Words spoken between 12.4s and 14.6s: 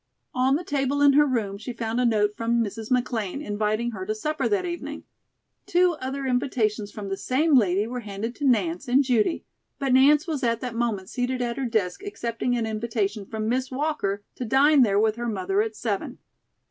an invitation from Miss Walker to